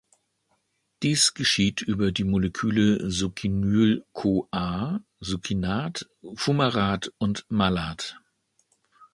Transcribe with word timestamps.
Dies 1.03 1.35
geschieht 1.35 1.83
über 1.83 2.11
die 2.11 2.23
Moleküle 2.23 3.11
Succinyl-CoA, 3.11 5.03
Succinat, 5.19 6.09
Fumarat 6.37 7.13
und 7.19 7.45
Malat. 7.51 8.15